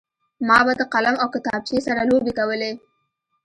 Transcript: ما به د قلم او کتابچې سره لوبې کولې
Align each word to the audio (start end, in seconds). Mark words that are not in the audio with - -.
ما 0.47 0.57
به 0.65 0.73
د 0.79 0.81
قلم 0.93 1.15
او 1.21 1.27
کتابچې 1.35 1.77
سره 1.87 2.01
لوبې 2.09 2.31
کولې 2.39 2.71